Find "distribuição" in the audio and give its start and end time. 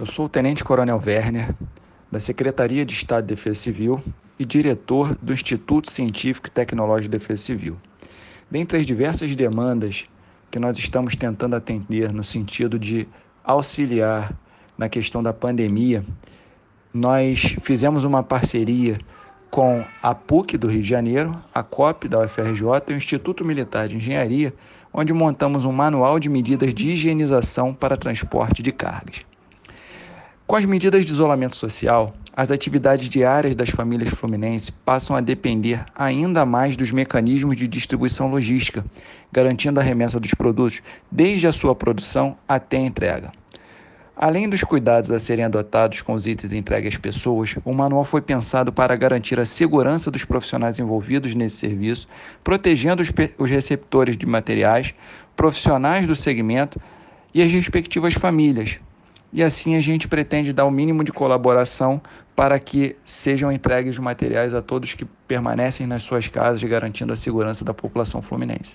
37.68-38.28